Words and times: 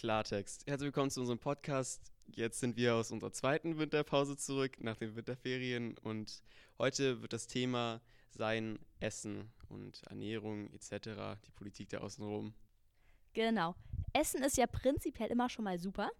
Klartext. 0.00 0.66
Herzlich 0.66 0.86
willkommen 0.86 1.10
zu 1.10 1.20
unserem 1.20 1.38
Podcast. 1.38 2.00
Jetzt 2.28 2.58
sind 2.58 2.78
wir 2.78 2.94
aus 2.94 3.10
unserer 3.10 3.32
zweiten 3.32 3.76
Winterpause 3.76 4.34
zurück 4.38 4.82
nach 4.82 4.96
den 4.96 5.14
Winterferien 5.14 5.98
und 5.98 6.42
heute 6.78 7.20
wird 7.20 7.34
das 7.34 7.48
Thema 7.48 8.00
sein 8.30 8.78
Essen 9.00 9.52
und 9.68 10.02
Ernährung 10.04 10.72
etc., 10.72 11.36
die 11.44 11.50
Politik 11.50 11.90
der 11.90 12.02
Außenrum. 12.02 12.54
Genau. 13.34 13.74
Essen 14.14 14.42
ist 14.42 14.56
ja 14.56 14.66
prinzipiell 14.66 15.28
immer 15.28 15.50
schon 15.50 15.66
mal 15.66 15.78
super. 15.78 16.10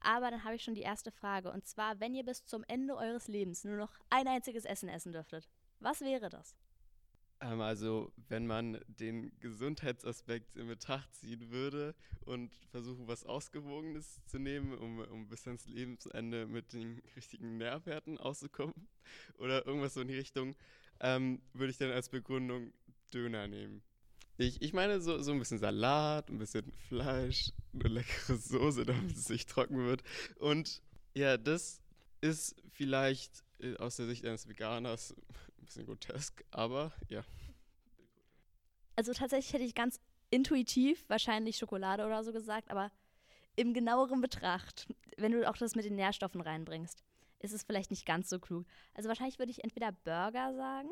Aber 0.00 0.32
dann 0.32 0.42
habe 0.42 0.56
ich 0.56 0.64
schon 0.64 0.74
die 0.74 0.80
erste 0.80 1.12
Frage. 1.12 1.52
Und 1.52 1.64
zwar, 1.64 2.00
wenn 2.00 2.16
ihr 2.16 2.24
bis 2.24 2.44
zum 2.44 2.64
Ende 2.66 2.96
eures 2.96 3.28
Lebens 3.28 3.62
nur 3.62 3.76
noch 3.76 3.92
ein 4.10 4.26
einziges 4.26 4.64
Essen 4.64 4.88
essen 4.88 5.12
dürftet, 5.12 5.48
was 5.78 6.00
wäre 6.00 6.28
das? 6.28 6.56
Ähm, 7.42 7.60
also, 7.60 8.12
wenn 8.28 8.46
man 8.46 8.78
den 8.86 9.32
Gesundheitsaspekt 9.40 10.56
in 10.56 10.68
Betracht 10.68 11.12
ziehen 11.14 11.50
würde 11.50 11.94
und 12.24 12.54
versuchen, 12.70 13.08
was 13.08 13.26
Ausgewogenes 13.26 14.24
zu 14.26 14.38
nehmen, 14.38 14.74
um, 14.78 15.00
um 15.00 15.28
bis 15.28 15.46
ans 15.46 15.66
Lebensende 15.66 16.46
mit 16.46 16.72
den 16.72 17.02
richtigen 17.16 17.58
Nährwerten 17.58 18.18
auszukommen 18.18 18.74
oder 19.38 19.66
irgendwas 19.66 19.94
so 19.94 20.02
in 20.02 20.08
die 20.08 20.14
Richtung, 20.14 20.54
ähm, 21.00 21.42
würde 21.52 21.72
ich 21.72 21.78
dann 21.78 21.90
als 21.90 22.08
Begründung 22.08 22.72
Döner 23.12 23.48
nehmen. 23.48 23.82
Ich, 24.38 24.62
ich 24.62 24.72
meine, 24.72 25.00
so, 25.00 25.20
so 25.20 25.32
ein 25.32 25.38
bisschen 25.38 25.58
Salat, 25.58 26.30
ein 26.30 26.38
bisschen 26.38 26.72
Fleisch, 26.88 27.52
eine 27.74 27.88
leckere 27.88 28.36
Soße, 28.36 28.86
damit 28.86 29.16
es 29.16 29.28
nicht 29.28 29.50
trocken 29.50 29.78
wird. 29.78 30.02
Und 30.38 30.80
ja, 31.14 31.36
das 31.36 31.82
ist 32.20 32.54
vielleicht 32.70 33.42
äh, 33.58 33.76
aus 33.76 33.96
der 33.96 34.06
Sicht 34.06 34.24
eines 34.24 34.48
Veganers 34.48 35.14
ein 35.62 35.66
bisschen 35.66 35.86
grotesk, 35.86 36.44
aber 36.50 36.92
ja. 37.08 37.22
Also 38.96 39.12
tatsächlich 39.12 39.52
hätte 39.52 39.64
ich 39.64 39.74
ganz 39.74 40.00
intuitiv 40.30 41.04
wahrscheinlich 41.08 41.56
Schokolade 41.56 42.04
oder 42.04 42.24
so 42.24 42.32
gesagt, 42.32 42.70
aber 42.70 42.90
im 43.56 43.74
genaueren 43.74 44.20
Betracht, 44.20 44.88
wenn 45.16 45.32
du 45.32 45.48
auch 45.48 45.56
das 45.56 45.74
mit 45.74 45.84
den 45.84 45.96
Nährstoffen 45.96 46.40
reinbringst, 46.40 47.02
ist 47.38 47.52
es 47.52 47.64
vielleicht 47.64 47.90
nicht 47.90 48.06
ganz 48.06 48.30
so 48.30 48.38
klug. 48.38 48.66
Also 48.94 49.08
wahrscheinlich 49.08 49.38
würde 49.38 49.50
ich 49.50 49.62
entweder 49.62 49.92
Burger 49.92 50.54
sagen, 50.54 50.90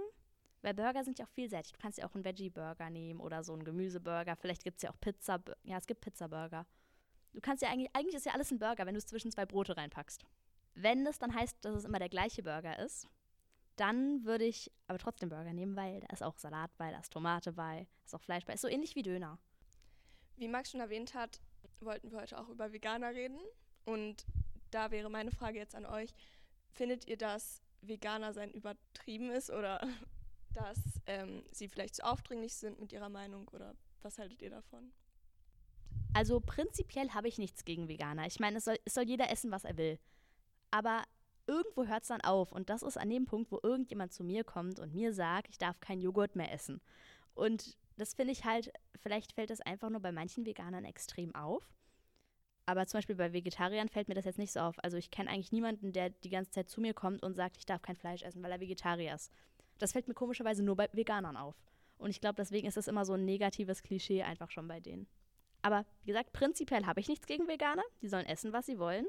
weil 0.63 0.75
Burger 0.75 1.05
sind 1.05 1.19
ja 1.19 1.25
auch 1.25 1.31
vielseitig. 1.31 1.73
Du 1.73 1.79
kannst 1.79 1.99
ja 1.99 2.07
auch 2.07 2.15
einen 2.15 2.25
Veggie-Burger 2.25 2.91
nehmen 2.91 3.21
oder 3.21 3.43
so 3.45 3.55
einen 3.55 3.65
Gemüseburger. 3.65 4.37
Vielleicht 4.37 4.65
gibt 4.65 4.77
es 4.77 4.83
ja 4.83 4.91
auch 4.91 5.01
Pizza. 5.01 5.41
Ja, 5.63 5.79
es 5.79 5.87
gibt 5.87 6.03
Pizza-Burger. 6.03 6.67
Du 7.33 7.41
kannst 7.41 7.63
ja 7.63 7.71
eigentlich, 7.71 7.89
eigentlich 7.95 8.17
ist 8.17 8.27
ja 8.27 8.33
alles 8.33 8.51
ein 8.51 8.59
Burger, 8.59 8.85
wenn 8.85 8.95
du 8.95 8.99
es 8.99 9.07
zwischen 9.07 9.31
zwei 9.31 9.47
Brote 9.47 9.77
reinpackst. 9.77 10.25
Wenn 10.75 11.07
es 11.07 11.19
dann 11.19 11.35
heißt, 11.35 11.65
dass 11.65 11.77
es 11.77 11.85
immer 11.85 11.99
der 11.99 12.09
gleiche 12.09 12.43
Burger 12.43 12.79
ist, 12.79 13.09
dann 13.81 14.25
würde 14.25 14.45
ich 14.45 14.71
aber 14.89 14.99
trotzdem 14.99 15.31
Burger 15.31 15.55
nehmen, 15.55 15.75
weil 15.75 16.01
da 16.01 16.09
ist 16.09 16.23
auch 16.23 16.37
Salat 16.37 16.71
bei, 16.77 16.91
da 16.91 16.99
ist 16.99 17.13
Tomate 17.13 17.53
bei, 17.53 17.87
da 18.01 18.05
ist 18.05 18.15
auch 18.15 18.21
Fleisch 18.21 18.45
bei. 18.45 18.53
Ist 18.53 18.61
so 18.61 18.69
ähnlich 18.69 18.95
wie 18.95 19.03
Döner. 19.03 19.39
Wie 20.37 20.49
Max 20.49 20.71
schon 20.71 20.81
erwähnt 20.81 21.15
hat, 21.15 21.41
wollten 21.81 22.11
wir 22.11 22.21
heute 22.21 22.39
auch 22.39 22.51
über 22.51 22.73
Veganer 22.73 23.15
reden. 23.15 23.41
Und 23.87 24.27
da 24.71 24.91
wäre 24.91 25.09
meine 25.09 25.31
Frage 25.31 25.59
jetzt 25.59 25.75
an 25.75 25.87
euch: 25.87 26.13
Findet 26.73 27.07
ihr, 27.07 27.17
dass 27.17 27.63
Veganer 27.81 28.35
sein 28.35 28.51
übertrieben 28.51 29.31
ist 29.31 29.51
oder 29.51 29.81
dass 30.53 30.79
ähm, 31.07 31.43
sie 31.51 31.69
vielleicht 31.69 31.97
zu 31.97 32.05
aufdringlich 32.05 32.55
sind 32.55 32.81
mit 32.81 32.93
ihrer 32.93 33.09
Meinung 33.09 33.49
oder 33.49 33.75
was 34.03 34.19
haltet 34.19 34.43
ihr 34.43 34.51
davon? 34.51 34.93
Also 36.13 36.41
prinzipiell 36.41 37.11
habe 37.11 37.29
ich 37.29 37.39
nichts 37.39 37.65
gegen 37.65 37.89
Veganer. 37.89 38.27
Ich 38.27 38.41
meine, 38.41 38.59
es 38.59 38.65
soll, 38.65 38.79
es 38.85 38.95
soll 38.95 39.05
jeder 39.05 39.31
essen, 39.31 39.51
was 39.51 39.65
er 39.65 39.77
will. 39.79 39.99
Aber 40.71 41.05
irgendwo 41.51 41.87
hört 41.87 42.03
es 42.03 42.09
dann 42.09 42.21
auf. 42.21 42.53
Und 42.53 42.71
das 42.71 42.83
ist 42.83 42.97
an 42.97 43.11
dem 43.11 43.27
Punkt, 43.27 43.51
wo 43.51 43.59
irgendjemand 43.63 44.13
zu 44.13 44.23
mir 44.23 44.45
kommt 44.45 44.79
und 44.79 44.95
mir 44.95 45.13
sagt, 45.13 45.51
ich 45.51 45.59
darf 45.59 45.81
keinen 45.81 46.01
Joghurt 46.01 46.37
mehr 46.37 46.53
essen. 46.53 46.81
Und 47.35 47.77
das 47.97 48.15
finde 48.15 48.33
ich 48.33 48.45
halt, 48.45 48.73
vielleicht 49.03 49.33
fällt 49.33 49.51
das 49.51 49.61
einfach 49.61 49.91
nur 49.91 50.01
bei 50.01 50.13
manchen 50.13 50.47
Veganern 50.47 50.85
extrem 50.85 51.35
auf. 51.35 51.69
Aber 52.67 52.87
zum 52.87 52.99
Beispiel 52.99 53.17
bei 53.17 53.33
Vegetariern 53.33 53.89
fällt 53.89 54.09
mir 54.09 54.15
das 54.15 54.25
jetzt 54.25 54.39
nicht 54.39 54.53
so 54.53 54.61
auf. 54.61 54.77
Also 54.85 54.97
ich 54.97 55.11
kenne 55.11 55.29
eigentlich 55.29 55.51
niemanden, 55.51 55.93
der 55.93 56.11
die 56.11 56.31
ganze 56.31 56.53
Zeit 56.53 56.69
zu 56.69 56.81
mir 56.81 56.95
kommt 56.95 57.23
und 57.23 57.35
sagt, 57.35 57.57
ich 57.57 57.67
darf 57.67 57.83
kein 57.83 57.97
Fleisch 57.97 58.23
essen, 58.23 58.43
weil 58.43 58.53
er 58.53 58.61
Vegetarier 58.61 59.15
ist. 59.15 59.33
Das 59.79 59.93
fällt 59.93 60.07
mir 60.07 60.15
komischerweise 60.15 60.63
nur 60.63 60.77
bei 60.77 60.89
Veganern 60.93 61.37
auf. 61.37 61.57
Und 61.99 62.11
ich 62.11 62.21
glaube, 62.21 62.37
deswegen 62.37 62.69
ist 62.69 62.77
das 62.77 62.87
immer 62.87 63.05
so 63.05 63.15
ein 63.15 63.25
negatives 63.25 63.83
Klischee 63.83 64.23
einfach 64.23 64.51
schon 64.51 64.69
bei 64.69 64.79
denen. 64.79 65.09
Aber 65.63 65.85
wie 66.03 66.09
gesagt, 66.09 66.33
prinzipiell 66.33 66.87
habe 66.87 67.01
ich 67.01 67.09
nichts 67.09 67.27
gegen 67.27 67.49
Veganer. 67.49 67.83
Die 68.03 68.09
sollen 68.09 68.27
essen, 68.27 68.53
was 68.53 68.67
sie 68.67 68.79
wollen. 68.79 69.07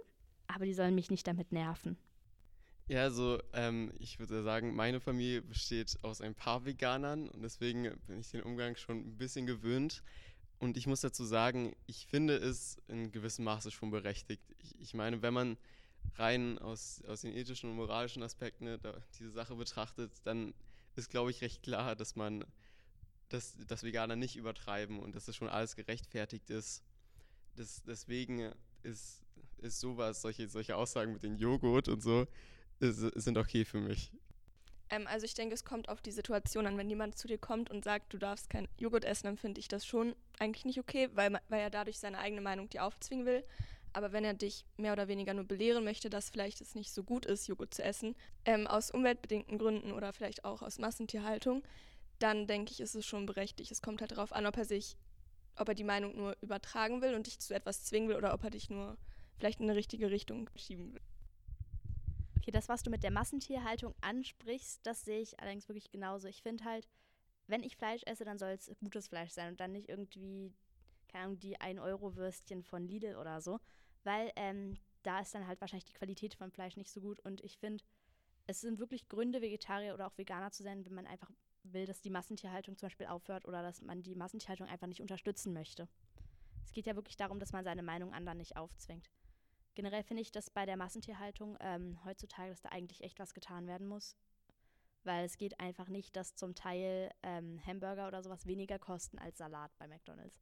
Aber 0.48 0.66
die 0.66 0.74
sollen 0.74 0.96
mich 0.96 1.12
nicht 1.12 1.28
damit 1.28 1.52
nerven. 1.52 1.98
Ja, 2.88 3.04
also 3.04 3.40
ähm, 3.54 3.94
ich 4.00 4.20
würde 4.20 4.44
sagen, 4.44 4.76
meine 4.76 5.00
Familie 5.00 5.42
besteht 5.42 5.98
aus 6.02 6.20
ein 6.20 6.36
paar 6.36 6.66
Veganern 6.66 7.30
und 7.30 7.42
deswegen 7.42 7.84
bin 8.08 8.20
ich 8.20 8.32
den 8.32 8.44
Umgang 8.44 8.76
schon 8.76 8.98
ein 8.98 9.18
bisschen 9.18 9.46
gewöhnt. 9.46 10.04
Und 10.60 10.78
ich 10.78 10.88
muss 10.88 11.02
dazu 11.02 11.24
sagen, 11.24 11.76
ich 11.88 12.06
finde 12.06 12.36
es 12.36 12.78
in 12.88 13.12
gewissem 13.12 13.46
Maße 13.46 13.72
schon 13.72 13.90
berechtigt. 13.90 14.44
Ich, 14.60 14.80
ich 14.80 14.94
meine, 14.94 15.22
wenn 15.22 15.34
man 15.34 15.58
rein 16.16 16.60
aus, 16.60 17.02
aus 17.08 17.22
den 17.22 17.36
ethischen 17.36 17.70
und 17.70 17.76
moralischen 17.78 18.24
Aspekten 18.24 18.66
ne, 18.66 18.80
diese 19.18 19.32
Sache 19.32 19.56
betrachtet, 19.56 20.12
dann 20.24 20.54
ist, 20.96 21.10
glaube 21.10 21.32
ich, 21.32 21.42
recht 21.42 21.64
klar, 21.64 21.96
dass 21.96 22.16
man, 22.16 22.46
dass, 23.30 23.58
dass 23.68 23.84
Veganer 23.84 24.16
nicht 24.16 24.36
übertreiben 24.36 25.00
und 25.00 25.16
dass 25.16 25.26
das 25.26 25.36
schon 25.36 25.50
alles 25.50 25.76
gerechtfertigt 25.76 26.50
ist. 26.50 26.84
Das, 27.56 27.82
deswegen 27.84 28.52
ist, 28.84 29.24
ist 29.58 29.80
sowas, 29.80 30.22
solche, 30.22 30.48
solche 30.48 30.76
Aussagen 30.76 31.14
mit 31.14 31.24
dem 31.24 31.38
Joghurt 31.38 31.88
und 31.88 32.02
so, 32.02 32.28
sind 32.82 33.38
okay 33.38 33.66
für 33.66 33.80
mich. 33.80 34.12
Ähm, 34.92 35.08
also 35.08 35.26
ich 35.26 35.34
denke, 35.34 35.56
es 35.56 35.64
kommt 35.64 35.90
auf 35.90 36.02
die 36.02 36.12
Situation 36.12 36.68
an. 36.68 36.78
Wenn 36.78 36.90
jemand 36.90 37.18
zu 37.18 37.28
dir 37.28 37.38
kommt 37.38 37.72
und 37.72 37.84
sagt, 37.84 38.14
du 38.14 38.18
darfst 38.18 38.50
kein 38.50 38.68
Joghurt 38.78 39.06
essen, 39.06 39.28
dann 39.28 39.38
finde 39.38 39.60
ich 39.60 39.68
das 39.68 39.86
schon 39.86 40.16
eigentlich 40.38 40.66
nicht 40.66 40.80
okay, 40.80 41.10
weil, 41.14 41.40
weil 41.50 41.62
er 41.62 41.70
dadurch 41.70 42.00
seine 42.00 42.20
eigene 42.20 42.42
Meinung 42.42 42.70
dir 42.70 42.84
aufzwingen 42.84 43.26
will. 43.26 43.44
Aber 43.94 44.14
wenn 44.14 44.24
er 44.24 44.34
dich 44.34 44.66
mehr 44.78 44.94
oder 44.94 45.08
weniger 45.08 45.34
nur 45.34 45.44
belehren 45.44 45.84
möchte, 45.84 46.10
dass 46.10 46.30
vielleicht 46.30 46.62
es 46.62 46.76
nicht 46.76 46.92
so 46.92 47.04
gut 47.04 47.26
ist, 47.26 47.48
Joghurt 47.48 47.74
zu 47.74 47.84
essen, 47.84 48.16
ähm, 48.46 48.68
aus 48.68 48.92
umweltbedingten 48.92 49.58
Gründen 49.58 49.92
oder 49.92 50.14
vielleicht 50.14 50.46
auch 50.46 50.62
aus 50.62 50.80
Massentierhaltung, 50.80 51.64
dann 52.20 52.48
denke 52.48 52.72
ich, 52.72 52.80
ist 52.80 52.96
es 52.96 53.06
schon 53.06 53.26
berechtigt. 53.26 53.72
Es 53.72 53.82
kommt 53.82 54.02
halt 54.02 54.12
darauf 54.12 54.32
an, 54.32 54.46
ob 54.46 54.56
er 54.58 54.66
sich, 54.66 54.96
ob 55.58 55.68
er 55.68 55.76
die 55.76 55.84
Meinung 55.84 56.16
nur 56.16 56.38
übertragen 56.42 57.02
will 57.02 57.16
und 57.16 57.28
dich 57.28 57.40
zu 57.40 57.54
etwas 57.54 57.84
zwingen 57.84 58.10
will 58.10 58.16
oder 58.16 58.34
ob 58.34 58.44
er 58.44 58.52
dich 58.52 58.70
nur 58.70 58.98
vielleicht 59.38 59.60
in 59.60 59.70
eine 59.70 59.78
richtige 59.78 60.10
Richtung 60.10 60.50
schieben 60.56 60.94
will. 60.94 61.02
Okay, 62.42 62.52
das, 62.52 62.70
was 62.70 62.84
du 62.84 62.90
mit 62.90 63.04
der 63.04 63.12
Massentierhaltung 63.12 63.94
ansprichst, 64.02 64.80
das 64.84 65.06
sehe 65.06 65.22
ich 65.22 65.40
allerdings 65.40 65.68
wirklich 65.70 65.92
genauso. 65.92 66.28
Ich 66.28 66.42
finde 66.42 66.64
halt, 66.66 66.88
wenn 67.48 67.64
ich 67.64 67.78
Fleisch 67.78 68.02
esse, 68.06 68.26
dann 68.26 68.40
soll 68.40 68.50
es 68.50 68.72
gutes 68.80 69.08
Fleisch 69.08 69.32
sein 69.32 69.50
und 69.52 69.60
dann 69.60 69.72
nicht 69.72 69.90
irgendwie, 69.90 70.54
keine 71.08 71.26
Ahnung, 71.26 71.40
die 71.40 71.58
1-Euro-Würstchen 71.60 72.64
von 72.64 72.88
Lidl 72.88 73.16
oder 73.16 73.42
so 73.42 73.60
weil 74.04 74.32
ähm, 74.36 74.78
da 75.04 75.20
ist 75.20 75.34
dann 75.34 75.48
halt 75.48 75.62
wahrscheinlich 75.62 75.86
die 75.86 75.94
Qualität 75.94 76.36
vom 76.36 76.52
Fleisch 76.52 76.78
nicht 76.78 76.92
so 76.92 77.02
gut. 77.02 77.20
Und 77.22 77.42
ich 77.42 77.58
finde, 77.58 77.84
es 78.48 78.62
sind 78.62 78.80
wirklich 78.80 79.08
Gründe, 79.10 79.42
Vegetarier 79.42 79.94
oder 79.94 80.08
auch 80.08 80.18
Veganer 80.18 80.52
zu 80.52 80.64
sein, 80.64 80.86
wenn 80.86 80.94
man 80.94 81.08
einfach 81.08 81.32
will, 81.64 81.86
dass 81.86 82.02
die 82.02 82.10
Massentierhaltung 82.10 82.78
zum 82.78 82.88
Beispiel 82.88 83.08
aufhört 83.08 83.48
oder 83.48 83.62
dass 83.62 83.82
man 83.82 84.02
die 84.02 84.16
Massentierhaltung 84.16 84.68
einfach 84.68 84.88
nicht 84.88 85.02
unterstützen 85.02 85.54
möchte. 85.54 85.88
Es 86.64 86.74
geht 86.74 86.86
ja 86.86 86.96
wirklich 86.96 87.18
darum, 87.18 87.40
dass 87.40 87.52
man 87.52 87.64
seine 87.64 87.84
Meinung 87.84 88.14
anderen 88.14 88.38
nicht 88.38 88.58
aufzwingt. 88.58 89.10
Generell 89.74 90.04
finde 90.04 90.22
ich, 90.22 90.32
dass 90.32 90.50
bei 90.50 90.66
der 90.66 90.78
Massentierhaltung 90.78 91.58
ähm, 91.62 91.98
heutzutage, 92.04 92.50
dass 92.50 92.62
da 92.62 92.70
eigentlich 92.70 93.04
echt 93.04 93.20
was 93.20 93.34
getan 93.34 93.68
werden 93.68 93.88
muss. 93.88 94.16
Weil 95.04 95.26
es 95.26 95.38
geht 95.38 95.60
einfach 95.60 95.88
nicht, 95.88 96.16
dass 96.16 96.36
zum 96.36 96.54
Teil 96.54 97.10
ähm, 97.24 97.60
Hamburger 97.66 98.08
oder 98.08 98.22
sowas 98.22 98.46
weniger 98.46 98.78
kosten 98.78 99.18
als 99.18 99.38
Salat 99.38 99.72
bei 99.80 99.88
McDonalds. 99.88 100.40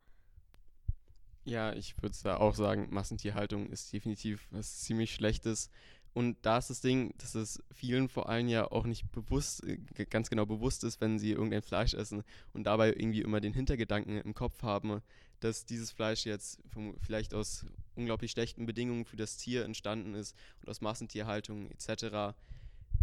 Ja, 1.46 1.74
ich 1.74 1.96
würde 2.02 2.18
da 2.24 2.38
auch 2.38 2.54
sagen, 2.54 2.88
Massentierhaltung 2.92 3.70
ist 3.70 3.94
definitiv 3.94 4.48
was 4.52 4.82
ziemlich 4.82 5.14
Schlechtes. 5.14 5.70
Und 6.14 6.38
da 6.42 6.58
ist 6.58 6.70
das 6.70 6.82
Ding, 6.82 7.14
dass 7.18 7.36
es 7.36 7.64
vielen 7.72 8.10
vor 8.10 8.30
allem 8.30 8.48
ja 8.48 8.70
auch 8.72 8.86
nicht 8.86 9.12
bewusst, 9.12 9.64
äh, 9.64 9.78
ganz 10.06 10.30
genau 10.30 10.46
bewusst 10.46 10.84
ist, 10.84 11.02
wenn 11.02 11.20
sie 11.20 11.32
irgendein 11.32 11.62
Fleisch 11.62 11.94
essen 11.94 12.24
und 12.52 12.64
dabei 12.64 12.90
irgendwie 12.90 13.22
immer 13.22 13.40
den 13.40 13.54
Hintergedanken 13.54 14.18
im 14.18 14.34
Kopf 14.34 14.64
haben, 14.64 15.02
dass 15.40 15.66
dieses 15.66 15.92
Fleisch 15.92 16.26
jetzt 16.26 16.60
vielleicht 17.02 17.34
aus 17.34 17.66
unglaublich 17.96 18.32
schlechten 18.32 18.66
Bedingungen 18.66 19.06
für 19.06 19.16
das 19.16 19.38
Tier 19.38 19.66
entstanden 19.66 20.14
ist 20.14 20.36
und 20.62 20.70
aus 20.70 20.82
Massentierhaltung 20.82 21.70
etc., 21.72 22.36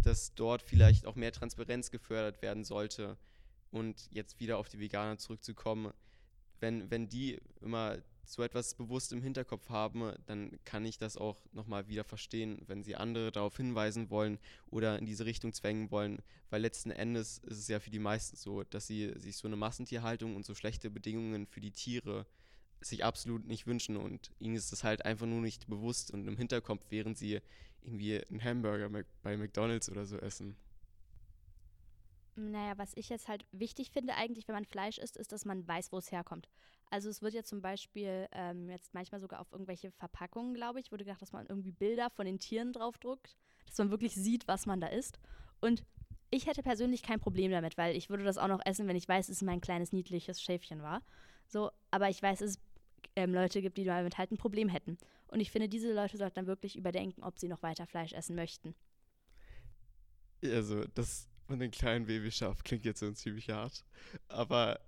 dass 0.03 0.33
dort 0.35 0.61
vielleicht 0.61 1.05
auch 1.05 1.15
mehr 1.15 1.31
Transparenz 1.31 1.91
gefördert 1.91 2.41
werden 2.41 2.63
sollte. 2.63 3.17
Und 3.71 4.07
jetzt 4.11 4.39
wieder 4.39 4.57
auf 4.57 4.69
die 4.69 4.79
Veganer 4.79 5.17
zurückzukommen, 5.17 5.91
wenn, 6.59 6.89
wenn 6.89 7.09
die 7.09 7.39
immer 7.61 7.97
so 8.27 8.43
etwas 8.43 8.73
bewusst 8.73 9.13
im 9.13 9.21
Hinterkopf 9.21 9.69
haben, 9.69 10.11
dann 10.25 10.59
kann 10.65 10.85
ich 10.85 10.97
das 10.97 11.15
auch 11.17 11.37
nochmal 11.53 11.87
wieder 11.87 12.03
verstehen, 12.03 12.61
wenn 12.67 12.83
sie 12.83 12.95
andere 12.95 13.31
darauf 13.31 13.55
hinweisen 13.55 14.09
wollen 14.09 14.37
oder 14.69 14.99
in 14.99 15.05
diese 15.05 15.25
Richtung 15.25 15.53
zwängen 15.53 15.91
wollen, 15.91 16.21
weil 16.49 16.61
letzten 16.61 16.91
Endes 16.91 17.39
ist 17.39 17.57
es 17.57 17.67
ja 17.69 17.79
für 17.79 17.89
die 17.89 17.99
meisten 17.99 18.35
so, 18.35 18.63
dass 18.63 18.85
sie 18.85 19.13
sich 19.17 19.37
so 19.37 19.47
eine 19.47 19.55
Massentierhaltung 19.55 20.35
und 20.35 20.45
so 20.45 20.55
schlechte 20.55 20.89
Bedingungen 20.89 21.47
für 21.47 21.61
die 21.61 21.71
Tiere 21.71 22.25
sich 22.81 23.03
absolut 23.03 23.47
nicht 23.47 23.65
wünschen 23.65 23.97
und 23.97 24.31
ihnen 24.39 24.55
ist 24.55 24.71
das 24.71 24.83
halt 24.83 25.05
einfach 25.05 25.25
nur 25.25 25.41
nicht 25.41 25.67
bewusst 25.67 26.11
und 26.11 26.27
im 26.27 26.37
Hinterkopf, 26.37 26.85
während 26.89 27.17
sie 27.17 27.39
irgendwie 27.81 28.21
einen 28.25 28.43
Hamburger 28.43 28.89
bei 29.23 29.37
McDonald's 29.37 29.89
oder 29.89 30.05
so 30.05 30.17
essen. 30.17 30.57
Naja, 32.37 32.77
was 32.77 32.91
ich 32.95 33.09
jetzt 33.09 33.27
halt 33.27 33.45
wichtig 33.51 33.89
finde 33.89 34.13
eigentlich, 34.13 34.47
wenn 34.47 34.53
man 34.53 34.65
Fleisch 34.65 34.99
isst, 34.99 35.17
ist, 35.17 35.31
dass 35.31 35.43
man 35.43 35.67
weiß, 35.67 35.91
wo 35.91 35.97
es 35.97 36.11
herkommt. 36.11 36.47
Also 36.89 37.09
es 37.09 37.21
wird 37.21 37.33
ja 37.33 37.43
zum 37.43 37.61
Beispiel 37.61 38.27
ähm, 38.31 38.69
jetzt 38.69 38.93
manchmal 38.93 39.19
sogar 39.19 39.41
auf 39.41 39.51
irgendwelche 39.51 39.91
Verpackungen, 39.91 40.53
glaube 40.53 40.79
ich, 40.79 40.91
wurde 40.91 41.03
gedacht, 41.03 41.21
dass 41.21 41.31
man 41.31 41.47
irgendwie 41.47 41.71
Bilder 41.71 42.09
von 42.11 42.25
den 42.25 42.39
Tieren 42.39 42.73
draufdruckt, 42.73 43.35
dass 43.65 43.79
man 43.79 43.89
wirklich 43.89 44.13
sieht, 44.13 44.47
was 44.47 44.67
man 44.67 44.79
da 44.79 44.87
isst. 44.87 45.19
Und 45.61 45.83
ich 46.29 46.45
hätte 46.45 46.61
persönlich 46.61 47.01
kein 47.01 47.19
Problem 47.19 47.51
damit, 47.51 47.75
weil 47.77 47.95
ich 47.95 48.09
würde 48.09 48.23
das 48.23 48.37
auch 48.37 48.47
noch 48.47 48.61
essen, 48.65 48.87
wenn 48.87 48.95
ich 48.95 49.07
weiß, 49.07 49.27
dass 49.27 49.37
es 49.37 49.41
mein 49.41 49.59
kleines, 49.59 49.91
niedliches 49.91 50.41
Schäfchen 50.41 50.83
war. 50.83 51.01
So, 51.47 51.71
aber 51.89 52.09
ich 52.09 52.21
weiß, 52.21 52.41
es 52.41 52.59
ähm, 53.15 53.33
Leute 53.33 53.61
gibt, 53.63 53.77
die 53.77 53.83
damit 53.83 54.17
halt 54.19 54.31
ein 54.31 54.37
Problem 54.37 54.69
hätten. 54.69 54.97
Und 55.27 55.39
ich 55.39 55.49
finde, 55.49 55.67
diese 55.67 55.91
Leute 55.91 56.17
sollten 56.17 56.35
dann 56.35 56.47
wirklich 56.47 56.77
überdenken, 56.77 57.23
ob 57.23 57.39
sie 57.39 57.47
noch 57.47 57.63
weiter 57.63 57.87
Fleisch 57.87 58.13
essen 58.13 58.35
möchten. 58.35 58.75
Also, 60.43 60.83
das 60.93 61.27
von 61.47 61.59
den 61.59 61.71
kleinen 61.71 62.05
Babyschaf 62.05 62.63
klingt 62.63 62.85
jetzt 62.85 62.99
so 62.99 63.11
ziemlich 63.11 63.49
hart. 63.49 63.83
Aber 64.27 64.79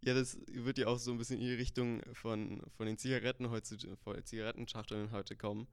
ja, 0.00 0.14
das 0.14 0.38
wird 0.48 0.78
ja 0.78 0.88
auch 0.88 0.98
so 0.98 1.12
ein 1.12 1.18
bisschen 1.18 1.40
in 1.40 1.46
die 1.46 1.54
Richtung 1.54 2.02
von, 2.14 2.62
von 2.76 2.86
den 2.86 2.98
Zigaretten 2.98 3.50
heute, 3.50 3.76
von 4.02 4.24
Zigarettenschachteln 4.24 5.12
heute 5.12 5.36
kommen. 5.36 5.68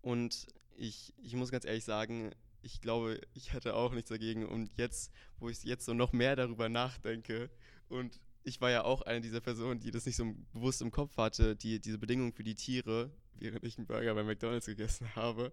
Und 0.00 0.46
ich, 0.76 1.12
ich 1.22 1.34
muss 1.34 1.50
ganz 1.50 1.64
ehrlich 1.64 1.84
sagen, 1.84 2.30
ich 2.62 2.80
glaube, 2.80 3.20
ich 3.34 3.52
hätte 3.52 3.74
auch 3.74 3.92
nichts 3.92 4.08
dagegen. 4.08 4.46
Und 4.46 4.70
jetzt, 4.76 5.12
wo 5.38 5.48
ich 5.48 5.62
jetzt 5.64 5.84
so 5.84 5.94
noch 5.94 6.12
mehr 6.12 6.36
darüber 6.36 6.68
nachdenke 6.68 7.50
und 7.88 8.20
ich 8.44 8.60
war 8.60 8.70
ja 8.70 8.84
auch 8.84 9.02
eine 9.02 9.20
dieser 9.20 9.40
Personen, 9.40 9.80
die 9.80 9.90
das 9.90 10.06
nicht 10.06 10.16
so 10.16 10.34
bewusst 10.52 10.80
im 10.80 10.90
Kopf 10.90 11.16
hatte, 11.18 11.54
die 11.54 11.80
diese 11.80 11.98
Bedingungen 11.98 12.32
für 12.32 12.44
die 12.44 12.54
Tiere, 12.54 13.10
während 13.34 13.64
ich 13.64 13.76
einen 13.76 13.86
Burger 13.86 14.14
bei 14.14 14.22
McDonald's 14.22 14.66
gegessen 14.66 15.14
habe, 15.14 15.52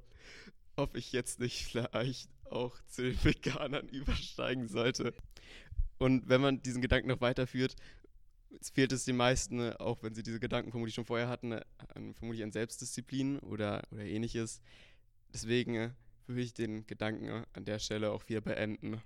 ob 0.77 0.95
ich 0.95 1.11
jetzt 1.11 1.39
nicht 1.39 1.65
vielleicht 1.65 2.29
auch 2.49 2.75
zu 2.87 3.03
den 3.03 3.23
Veganern 3.23 3.87
übersteigen 3.89 4.67
sollte. 4.67 5.13
Und 5.97 6.27
wenn 6.27 6.41
man 6.41 6.61
diesen 6.61 6.81
Gedanken 6.81 7.07
noch 7.07 7.21
weiterführt, 7.21 7.75
fehlt 8.73 8.91
es 8.91 9.05
den 9.05 9.17
meisten, 9.17 9.73
auch 9.73 10.01
wenn 10.03 10.13
sie 10.13 10.23
diese 10.23 10.39
Gedanken 10.39 10.71
vermutlich 10.71 10.95
schon 10.95 11.05
vorher 11.05 11.27
hatten, 11.27 11.53
an, 11.53 12.13
vermutlich 12.13 12.43
an 12.43 12.51
Selbstdisziplin 12.51 13.39
oder, 13.39 13.83
oder 13.91 14.03
ähnliches. 14.03 14.61
Deswegen 15.33 15.95
würde 16.27 16.41
ich 16.41 16.53
den 16.53 16.85
Gedanken 16.87 17.45
an 17.53 17.65
der 17.65 17.79
Stelle 17.79 18.11
auch 18.11 18.27
wieder 18.27 18.41
beenden. 18.41 19.01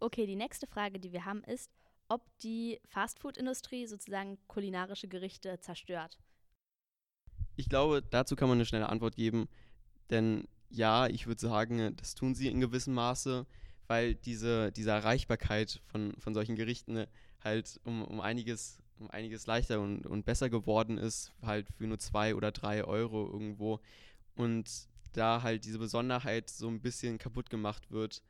Okay, 0.00 0.26
die 0.26 0.36
nächste 0.36 0.66
Frage, 0.66 1.00
die 1.00 1.12
wir 1.12 1.24
haben, 1.24 1.42
ist, 1.44 1.70
ob 2.08 2.22
die 2.40 2.80
Fastfood-Industrie 2.86 3.86
sozusagen 3.86 4.38
kulinarische 4.46 5.08
Gerichte 5.08 5.60
zerstört. 5.60 6.18
Ich 7.56 7.68
glaube, 7.68 8.02
dazu 8.02 8.36
kann 8.36 8.48
man 8.48 8.58
eine 8.58 8.64
schnelle 8.64 8.88
Antwort 8.88 9.16
geben, 9.16 9.48
denn 10.10 10.46
ja, 10.70 11.06
ich 11.06 11.26
würde 11.26 11.40
sagen, 11.40 11.96
das 11.96 12.14
tun 12.14 12.34
sie 12.34 12.48
in 12.48 12.60
gewissem 12.60 12.94
Maße, 12.94 13.46
weil 13.86 14.14
diese, 14.14 14.70
diese 14.72 14.90
Erreichbarkeit 14.90 15.80
von, 15.86 16.14
von 16.18 16.34
solchen 16.34 16.56
Gerichten 16.56 17.06
halt 17.42 17.80
um, 17.84 18.04
um 18.04 18.20
einiges 18.20 18.78
um 19.00 19.10
einiges 19.10 19.46
leichter 19.46 19.80
und, 19.80 20.06
und 20.06 20.24
besser 20.24 20.50
geworden 20.50 20.98
ist, 20.98 21.32
halt 21.42 21.68
für 21.76 21.86
nur 21.86 21.98
zwei 21.98 22.34
oder 22.34 22.52
drei 22.52 22.84
Euro 22.84 23.26
irgendwo. 23.30 23.80
Und 24.34 24.88
da 25.12 25.42
halt 25.42 25.64
diese 25.64 25.78
Besonderheit 25.78 26.50
so 26.50 26.68
ein 26.68 26.80
bisschen 26.80 27.18
kaputt 27.18 27.50
gemacht 27.50 27.90
wird. 27.90 28.22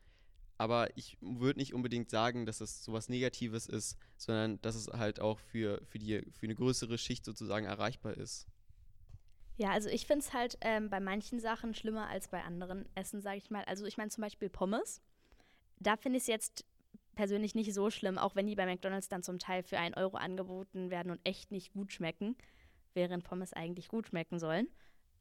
Aber 0.56 0.96
ich 0.96 1.16
würde 1.20 1.60
nicht 1.60 1.74
unbedingt 1.74 2.10
sagen, 2.10 2.44
dass 2.46 2.58
das 2.58 2.84
so 2.84 2.92
was 2.92 3.08
Negatives 3.08 3.66
ist, 3.66 3.96
sondern 4.16 4.60
dass 4.62 4.74
es 4.74 4.88
halt 4.88 5.20
auch 5.20 5.38
für, 5.38 5.80
für, 5.86 5.98
die, 5.98 6.22
für 6.32 6.46
eine 6.46 6.54
größere 6.54 6.98
Schicht 6.98 7.24
sozusagen 7.24 7.66
erreichbar 7.66 8.16
ist. 8.16 8.46
Ja, 9.58 9.70
also 9.70 9.88
ich 9.88 10.06
finde 10.06 10.24
es 10.24 10.32
halt 10.32 10.56
ähm, 10.60 10.88
bei 10.88 11.00
manchen 11.00 11.40
Sachen 11.40 11.74
schlimmer 11.74 12.06
als 12.06 12.28
bei 12.28 12.42
anderen 12.42 12.88
Essen, 12.94 13.20
sage 13.20 13.38
ich 13.38 13.50
mal. 13.50 13.64
Also 13.64 13.86
ich 13.86 13.98
meine 13.98 14.08
zum 14.08 14.22
Beispiel 14.22 14.48
Pommes. 14.48 15.02
Da 15.80 15.96
finde 15.96 16.18
ich 16.18 16.22
es 16.22 16.26
jetzt 16.28 16.64
persönlich 17.16 17.56
nicht 17.56 17.74
so 17.74 17.90
schlimm, 17.90 18.18
auch 18.18 18.36
wenn 18.36 18.46
die 18.46 18.54
bei 18.54 18.66
McDonald's 18.66 19.08
dann 19.08 19.24
zum 19.24 19.40
Teil 19.40 19.64
für 19.64 19.76
einen 19.76 19.96
Euro 19.96 20.16
angeboten 20.16 20.90
werden 20.90 21.10
und 21.10 21.20
echt 21.24 21.50
nicht 21.50 21.72
gut 21.72 21.92
schmecken, 21.92 22.36
während 22.94 23.24
Pommes 23.24 23.52
eigentlich 23.52 23.88
gut 23.88 24.06
schmecken 24.06 24.38
sollen. 24.38 24.68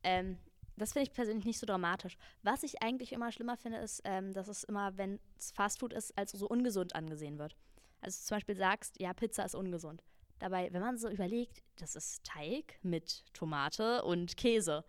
Ähm, 0.03 0.37
das 0.75 0.93
finde 0.93 1.07
ich 1.09 1.15
persönlich 1.15 1.45
nicht 1.45 1.57
so 1.57 1.65
dramatisch. 1.65 2.15
Was 2.43 2.61
ich 2.61 2.83
eigentlich 2.83 3.13
immer 3.13 3.31
schlimmer 3.31 3.57
finde, 3.57 3.79
ist, 3.79 4.03
ähm, 4.05 4.33
dass 4.33 4.47
es 4.47 4.63
immer, 4.63 4.95
wenn 4.97 5.19
es 5.39 5.49
Fastfood 5.49 5.93
ist, 5.93 6.15
als 6.15 6.33
so 6.33 6.47
ungesund 6.47 6.95
angesehen 6.95 7.39
wird. 7.39 7.55
Also 8.01 8.23
zum 8.23 8.37
Beispiel 8.37 8.55
sagst, 8.55 8.99
ja, 8.99 9.13
Pizza 9.13 9.43
ist 9.43 9.55
ungesund. 9.55 10.03
Dabei, 10.39 10.71
wenn 10.71 10.81
man 10.81 10.97
so 10.97 11.09
überlegt, 11.09 11.63
das 11.77 11.95
ist 11.95 12.23
Teig 12.23 12.79
mit 12.83 13.23
Tomate 13.33 14.03
und 14.03 14.37
Käse. 14.37 14.85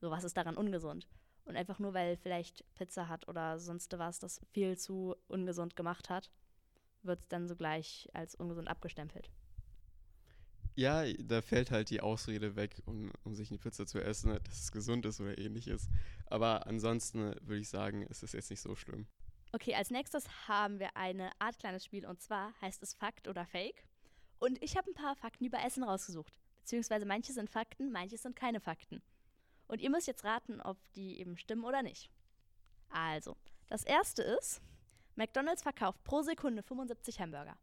So, 0.00 0.10
was 0.10 0.24
ist 0.24 0.36
daran 0.36 0.56
ungesund? 0.56 1.08
Und 1.44 1.56
einfach 1.56 1.78
nur, 1.78 1.92
weil 1.92 2.16
vielleicht 2.16 2.64
Pizza 2.74 3.08
hat 3.08 3.26
oder 3.28 3.58
sonst 3.58 3.98
was, 3.98 4.20
das 4.20 4.40
viel 4.52 4.78
zu 4.78 5.16
ungesund 5.26 5.74
gemacht 5.74 6.08
hat, 6.08 6.30
wird 7.02 7.20
es 7.20 7.28
dann 7.28 7.48
sogleich 7.48 8.08
als 8.12 8.36
ungesund 8.36 8.68
abgestempelt. 8.68 9.30
Ja, 10.74 11.04
da 11.04 11.42
fällt 11.42 11.70
halt 11.70 11.90
die 11.90 12.00
Ausrede 12.00 12.56
weg, 12.56 12.80
um, 12.86 13.10
um 13.24 13.34
sich 13.34 13.50
eine 13.50 13.58
Pizza 13.58 13.86
zu 13.86 14.00
essen, 14.00 14.38
dass 14.44 14.62
es 14.62 14.72
gesund 14.72 15.04
ist 15.04 15.20
oder 15.20 15.36
ähnliches. 15.36 15.88
Aber 16.26 16.66
ansonsten 16.66 17.34
würde 17.42 17.60
ich 17.60 17.68
sagen, 17.68 18.02
ist 18.02 18.22
es 18.22 18.32
jetzt 18.32 18.50
nicht 18.50 18.60
so 18.60 18.74
schlimm. 18.74 19.06
Okay, 19.52 19.74
als 19.74 19.90
nächstes 19.90 20.48
haben 20.48 20.78
wir 20.78 20.96
eine 20.96 21.30
Art 21.38 21.58
kleines 21.58 21.84
Spiel 21.84 22.06
und 22.06 22.22
zwar 22.22 22.54
heißt 22.62 22.82
es 22.82 22.94
Fakt 22.94 23.28
oder 23.28 23.44
Fake. 23.44 23.84
Und 24.42 24.60
ich 24.60 24.76
habe 24.76 24.90
ein 24.90 24.94
paar 24.94 25.14
Fakten 25.14 25.44
über 25.44 25.62
Essen 25.64 25.84
rausgesucht. 25.84 26.34
Beziehungsweise 26.62 27.06
manche 27.06 27.32
sind 27.32 27.48
Fakten, 27.48 27.92
manche 27.92 28.18
sind 28.18 28.34
keine 28.34 28.58
Fakten. 28.58 29.00
Und 29.68 29.80
ihr 29.80 29.88
müsst 29.88 30.08
jetzt 30.08 30.24
raten, 30.24 30.60
ob 30.60 30.76
die 30.94 31.20
eben 31.20 31.36
stimmen 31.36 31.62
oder 31.62 31.80
nicht. 31.80 32.10
Also, 32.88 33.36
das 33.68 33.84
erste 33.84 34.24
ist, 34.24 34.60
McDonald's 35.14 35.62
verkauft 35.62 36.02
pro 36.02 36.22
Sekunde 36.22 36.64
75 36.64 37.20
Hamburger. 37.20 37.56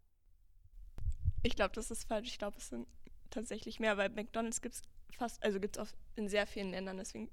Ich 1.44 1.58
glaube, 1.58 1.76
das 1.76 1.92
ist 1.92 2.06
falsch. 2.06 2.30
Ich 2.30 2.38
glaube, 2.38 2.56
es 2.58 2.70
sind 2.70 2.88
tatsächlich 3.30 3.82
mehr, 3.82 3.98
weil 3.98 4.08
McDonald's 4.08 4.62
gibt 4.62 4.75
es 4.75 4.82
fast, 5.18 5.44
also 5.44 5.60
gibt 5.60 5.75
es 5.75 5.94
in 6.16 6.30
sehr 6.30 6.48
vielen 6.48 6.70
Ländern. 6.70 6.96
Deswegen 6.96 7.30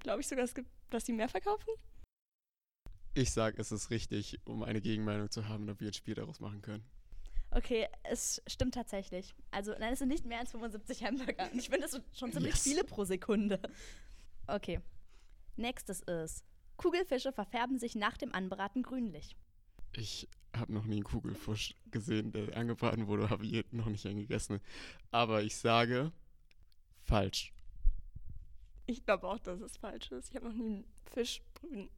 glaube 0.00 0.20
ich 0.20 0.26
sogar, 0.26 0.44
es 0.44 0.54
gibt, 0.54 0.68
dass 0.90 1.06
sie 1.06 1.12
mehr 1.12 1.28
verkaufen. 1.28 1.70
Ich 3.14 3.30
sage, 3.30 3.60
es 3.62 3.70
ist 3.70 3.90
richtig, 3.90 4.40
um 4.46 4.64
eine 4.64 4.80
Gegenmeinung 4.80 5.30
zu 5.30 5.46
haben, 5.46 5.68
damit 5.68 5.80
wir 5.80 5.90
ein 5.90 5.94
Spiel 5.94 6.16
daraus 6.16 6.40
machen 6.40 6.60
können. 6.60 6.84
Okay, 7.52 7.88
es 8.04 8.40
stimmt 8.46 8.74
tatsächlich. 8.74 9.34
Also, 9.50 9.72
nein, 9.72 9.92
es 9.92 9.98
sind 9.98 10.08
nicht 10.08 10.24
mehr 10.24 10.38
als 10.38 10.52
75 10.52 11.04
Hamburger. 11.04 11.50
Und 11.50 11.58
ich 11.58 11.68
finde, 11.68 11.82
das 11.82 11.92
sind 11.92 12.04
schon 12.14 12.32
ziemlich 12.32 12.54
yes. 12.54 12.62
viele 12.62 12.84
pro 12.84 13.04
Sekunde. 13.04 13.60
Okay. 14.46 14.80
Nächstes 15.56 16.00
ist: 16.02 16.44
Kugelfische 16.76 17.32
verfärben 17.32 17.78
sich 17.78 17.96
nach 17.96 18.16
dem 18.16 18.32
Anbraten 18.34 18.82
grünlich. 18.82 19.36
Ich 19.96 20.28
habe 20.56 20.72
noch 20.72 20.84
nie 20.84 20.96
einen 20.96 21.04
Kugelfisch 21.04 21.74
gesehen, 21.90 22.32
der 22.32 22.56
angebraten 22.56 23.06
wurde, 23.06 23.30
habe 23.30 23.44
ich 23.44 23.64
noch 23.72 23.86
nicht 23.86 24.04
gegessen. 24.04 24.60
Aber 25.10 25.42
ich 25.42 25.56
sage 25.56 26.12
falsch. 27.02 27.52
Ich 28.86 29.04
glaube 29.04 29.28
auch, 29.28 29.38
dass 29.38 29.60
es 29.60 29.76
falsch 29.76 30.10
ist. 30.12 30.30
Ich 30.30 30.36
habe 30.36 30.46
noch 30.46 30.54
nie 30.54 30.66
einen 30.66 30.84
Fisch 31.12 31.42
grün, 31.54 31.90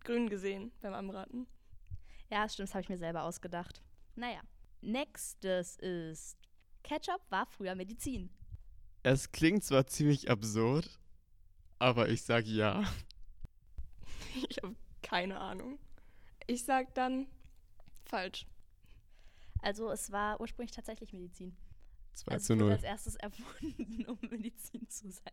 grün 0.00 0.28
gesehen 0.28 0.72
beim 0.80 0.94
Anbraten. 0.94 1.46
Ja, 2.30 2.48
stimmt, 2.48 2.68
das 2.68 2.74
habe 2.74 2.82
ich 2.82 2.88
mir 2.88 2.98
selber 2.98 3.24
ausgedacht. 3.24 3.82
Naja, 4.14 4.40
Nächstes 4.80 5.76
ist, 5.76 6.36
Ketchup 6.82 7.20
war 7.30 7.46
früher 7.46 7.74
Medizin. 7.74 8.30
Es 9.02 9.32
klingt 9.32 9.64
zwar 9.64 9.86
ziemlich 9.86 10.30
absurd, 10.30 10.98
aber 11.78 12.08
ich 12.08 12.22
sage 12.22 12.48
ja. 12.48 12.84
Ich 14.48 14.58
habe 14.62 14.76
keine 15.02 15.38
Ahnung. 15.40 15.78
Ich 16.46 16.64
sag 16.64 16.94
dann 16.94 17.26
falsch. 18.04 18.46
Also 19.62 19.90
es 19.90 20.12
war 20.12 20.40
ursprünglich 20.40 20.74
tatsächlich 20.74 21.12
Medizin. 21.12 21.56
2 22.14 22.32
also 22.32 22.46
zu 22.46 22.56
0. 22.56 22.72
als 22.72 22.82
erstes 22.82 23.16
erfunden, 23.16 24.04
um 24.06 24.18
Medizin 24.30 24.88
zu 24.88 25.10
sein. 25.10 25.32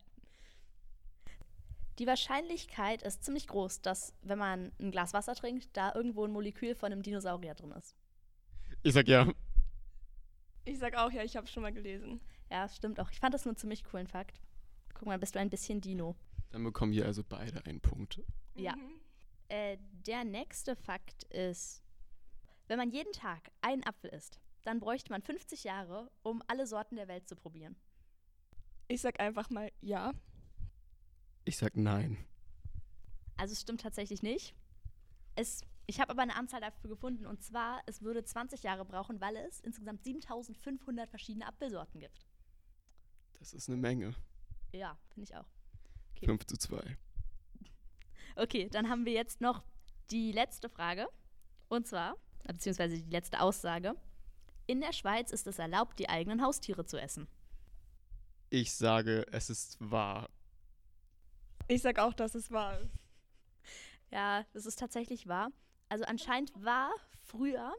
Die 1.98 2.06
Wahrscheinlichkeit 2.06 3.02
ist 3.02 3.24
ziemlich 3.24 3.46
groß, 3.46 3.80
dass, 3.80 4.12
wenn 4.22 4.38
man 4.38 4.72
ein 4.78 4.90
Glas 4.90 5.14
Wasser 5.14 5.34
trinkt, 5.34 5.74
da 5.76 5.94
irgendwo 5.94 6.24
ein 6.24 6.32
Molekül 6.32 6.74
von 6.74 6.92
einem 6.92 7.02
Dinosaurier 7.02 7.54
drin 7.54 7.72
ist. 7.72 7.96
Ich 8.86 8.92
sag 8.92 9.08
ja. 9.08 9.26
Ich 10.64 10.78
sag 10.78 10.94
auch 10.94 11.10
ja, 11.10 11.24
ich 11.24 11.36
habe 11.36 11.48
schon 11.48 11.64
mal 11.64 11.72
gelesen. 11.72 12.20
Ja, 12.52 12.68
stimmt 12.68 13.00
auch. 13.00 13.10
Ich 13.10 13.18
fand 13.18 13.34
das 13.34 13.44
einen 13.44 13.56
ziemlich 13.56 13.82
coolen 13.82 14.06
Fakt. 14.06 14.40
Guck 14.94 15.06
mal, 15.08 15.18
bist 15.18 15.34
du 15.34 15.40
ein 15.40 15.50
bisschen 15.50 15.80
Dino. 15.80 16.14
Dann 16.50 16.62
bekommen 16.62 16.92
wir 16.92 17.04
also 17.04 17.24
beide 17.28 17.66
einen 17.66 17.80
Punkt. 17.80 18.22
Ja. 18.54 18.76
Mhm. 18.76 19.00
Äh, 19.48 19.78
der 20.06 20.22
nächste 20.22 20.76
Fakt 20.76 21.24
ist, 21.32 21.82
wenn 22.68 22.78
man 22.78 22.92
jeden 22.92 23.12
Tag 23.12 23.50
einen 23.60 23.82
Apfel 23.82 24.10
isst, 24.10 24.38
dann 24.62 24.78
bräuchte 24.78 25.10
man 25.10 25.20
50 25.20 25.64
Jahre, 25.64 26.08
um 26.22 26.40
alle 26.46 26.68
Sorten 26.68 26.94
der 26.94 27.08
Welt 27.08 27.28
zu 27.28 27.34
probieren. 27.34 27.74
Ich 28.86 29.00
sag 29.00 29.18
einfach 29.18 29.50
mal 29.50 29.72
ja. 29.80 30.14
Ich 31.44 31.56
sag 31.56 31.76
nein. 31.76 32.18
Also 33.36 33.52
es 33.52 33.62
stimmt 33.62 33.80
tatsächlich 33.80 34.22
nicht. 34.22 34.54
Es 35.34 35.62
ich 35.86 36.00
habe 36.00 36.10
aber 36.10 36.22
eine 36.22 36.36
Anzahl 36.36 36.60
dafür 36.60 36.90
gefunden 36.90 37.26
und 37.26 37.42
zwar, 37.42 37.80
es 37.86 38.02
würde 38.02 38.24
20 38.24 38.62
Jahre 38.62 38.84
brauchen, 38.84 39.20
weil 39.20 39.36
es 39.36 39.60
insgesamt 39.60 40.02
7500 40.02 41.08
verschiedene 41.08 41.46
Apfelsorten 41.46 42.00
gibt. 42.00 42.26
Das 43.38 43.52
ist 43.52 43.68
eine 43.68 43.76
Menge. 43.76 44.14
Ja, 44.72 44.98
finde 45.08 45.30
ich 45.30 45.36
auch. 45.36 45.46
Okay. 46.16 46.26
5 46.26 46.46
zu 46.46 46.56
2. 46.56 46.96
Okay, 48.36 48.68
dann 48.68 48.88
haben 48.88 49.04
wir 49.04 49.12
jetzt 49.12 49.40
noch 49.40 49.62
die 50.10 50.32
letzte 50.32 50.68
Frage. 50.68 51.08
Und 51.68 51.86
zwar, 51.86 52.16
beziehungsweise 52.44 53.00
die 53.00 53.10
letzte 53.10 53.40
Aussage. 53.40 53.94
In 54.66 54.80
der 54.80 54.92
Schweiz 54.92 55.30
ist 55.30 55.46
es 55.46 55.58
erlaubt, 55.58 55.98
die 55.98 56.08
eigenen 56.08 56.42
Haustiere 56.42 56.84
zu 56.84 57.00
essen. 57.00 57.28
Ich 58.50 58.74
sage, 58.74 59.26
es 59.32 59.50
ist 59.50 59.76
wahr. 59.80 60.28
Ich 61.68 61.82
sag 61.82 61.98
auch, 61.98 62.14
dass 62.14 62.34
es 62.34 62.50
wahr 62.50 62.80
ist. 62.80 62.92
Ja, 64.10 64.44
das 64.52 64.66
ist 64.66 64.78
tatsächlich 64.78 65.26
wahr. 65.26 65.50
Also 65.88 66.04
anscheinend 66.04 66.52
war 66.62 66.92
früher 67.22 67.74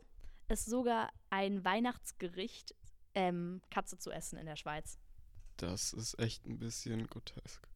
es 0.47 0.65
sogar 0.65 1.11
ein 1.29 1.63
Weihnachtsgericht, 1.65 2.73
ähm, 3.13 3.61
Katze 3.69 3.97
zu 3.97 4.11
essen 4.11 4.37
in 4.37 4.45
der 4.45 4.55
Schweiz. 4.55 4.97
Das 5.57 5.93
ist 5.93 6.19
echt 6.19 6.45
ein 6.45 6.59
bisschen 6.59 7.07
grotesk. 7.07 7.67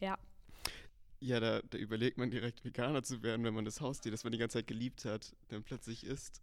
Ja. 0.00 0.18
Ja, 1.20 1.40
da, 1.40 1.60
da 1.62 1.78
überlegt 1.78 2.16
man 2.16 2.30
direkt 2.30 2.64
Veganer 2.64 3.02
zu 3.02 3.22
werden, 3.22 3.44
wenn 3.44 3.54
man 3.54 3.64
das 3.64 3.80
Haustier, 3.80 4.12
das 4.12 4.24
man 4.24 4.32
die 4.32 4.38
ganze 4.38 4.58
Zeit 4.58 4.66
geliebt 4.66 5.04
hat, 5.04 5.36
dann 5.48 5.62
plötzlich 5.62 6.04
isst. 6.04 6.42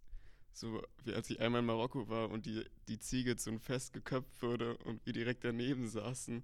So 0.52 0.82
wie 1.04 1.14
als 1.14 1.28
ich 1.28 1.40
einmal 1.40 1.60
in 1.60 1.66
Marokko 1.66 2.08
war 2.08 2.30
und 2.30 2.46
die, 2.46 2.64
die 2.88 2.98
Ziege 2.98 3.36
zu 3.36 3.50
einem 3.50 3.60
Fest 3.60 3.92
geköpft 3.92 4.42
wurde 4.42 4.76
und 4.78 5.04
wir 5.04 5.12
direkt 5.12 5.44
daneben 5.44 5.88
saßen. 5.88 6.42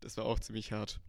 Das 0.00 0.16
war 0.16 0.24
auch 0.24 0.38
ziemlich 0.38 0.72
hart. 0.72 1.00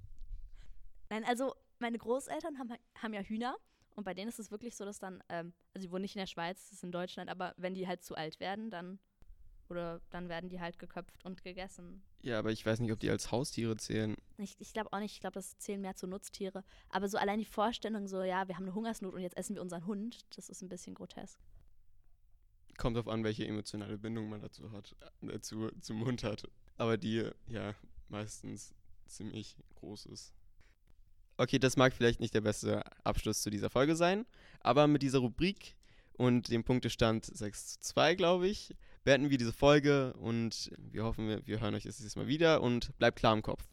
Nein, 1.10 1.24
also 1.26 1.56
meine 1.80 1.98
Großeltern 1.98 2.58
haben, 2.58 2.74
haben 3.02 3.14
ja 3.14 3.22
Hühner 3.22 3.58
und 3.98 4.04
bei 4.04 4.14
denen 4.14 4.30
ist 4.30 4.38
es 4.40 4.52
wirklich 4.52 4.76
so, 4.76 4.86
dass 4.86 5.00
dann, 5.00 5.24
ähm, 5.28 5.54
also 5.74 5.88
die 5.88 5.92
wohnen 5.92 6.04
nicht 6.04 6.16
in 6.16 6.20
der 6.20 6.28
Schweiz, 6.28 6.66
das 6.66 6.74
ist 6.74 6.84
in 6.84 6.92
Deutschland, 6.92 7.32
aber 7.32 7.56
wenn 7.58 7.74
die 7.74 7.88
halt 7.88 8.04
zu 8.04 8.16
alt 8.16 8.40
werden, 8.40 8.70
dann 8.70 9.00
oder 9.70 10.00
dann 10.12 10.30
werden 10.30 10.50
die 10.50 10.62
halt 10.62 10.80
geköpft 10.80 11.26
und 11.26 11.44
gegessen. 11.44 12.02
Ja, 12.22 12.40
aber 12.40 12.52
ich 12.52 12.66
weiß 12.66 12.80
nicht, 12.80 12.92
ob 12.92 13.00
die 13.00 13.10
als 13.10 13.32
Haustiere 13.32 13.76
zählen. 13.76 14.16
Ich, 14.38 14.56
ich 14.60 14.72
glaube 14.72 14.94
auch 14.94 15.00
nicht, 15.00 15.14
ich 15.14 15.20
glaube, 15.20 15.34
das 15.34 15.58
zählen 15.58 15.82
mehr 15.82 15.96
zu 15.96 16.08
Nutztiere. 16.08 16.64
Aber 16.90 17.10
so 17.10 17.18
allein 17.18 17.40
die 17.40 17.46
Vorstellung, 17.46 18.08
so, 18.08 18.22
ja, 18.22 18.48
wir 18.48 18.56
haben 18.56 18.64
eine 18.64 18.76
Hungersnot 18.76 19.14
und 19.14 19.22
jetzt 19.22 19.36
essen 19.36 19.56
wir 19.56 19.62
unseren 19.62 19.86
Hund, 19.86 20.22
das 20.38 20.48
ist 20.48 20.62
ein 20.62 20.70
bisschen 20.70 20.94
grotesk. 20.94 21.40
Kommt 22.78 22.96
darauf 22.96 23.12
an, 23.12 23.24
welche 23.24 23.48
emotionale 23.48 23.98
Bindung 23.98 24.30
man 24.30 24.42
dazu 24.42 24.72
hat, 24.72 24.96
äh, 25.24 25.40
zu, 25.42 25.70
zum 25.82 26.06
Hund 26.06 26.24
hat. 26.24 26.48
Aber 26.78 26.98
die, 26.98 27.30
ja, 27.48 27.74
meistens 28.08 28.76
ziemlich 29.08 29.58
groß 29.76 30.06
ist. 30.06 30.37
Okay, 31.38 31.60
das 31.60 31.78
mag 31.78 31.94
vielleicht 31.94 32.20
nicht 32.20 32.34
der 32.34 32.42
beste 32.42 32.82
Abschluss 33.04 33.42
zu 33.44 33.52
dieser 33.52 33.70
Folge 33.70 33.96
sein, 33.96 34.26
aber 34.60 34.88
mit 34.88 35.04
dieser 35.04 35.20
Rubrik 35.20 35.76
und 36.14 36.50
dem 36.50 36.64
Punktestand 36.64 37.26
6 37.26 37.74
zu 37.74 37.80
2, 37.94 38.16
glaube 38.16 38.48
ich, 38.48 38.76
beenden 39.04 39.30
wir 39.30 39.38
diese 39.38 39.54
Folge 39.54 40.14
und 40.14 40.72
wir 40.78 41.04
hoffen, 41.04 41.42
wir, 41.46 41.60
hören 41.60 41.76
euch 41.76 41.84
das 41.84 42.00
nächste 42.00 42.20
Mal 42.20 42.28
wieder 42.28 42.62
und 42.62 42.98
bleibt 42.98 43.20
klar 43.20 43.34
im 43.34 43.44
Kopf. 43.44 43.64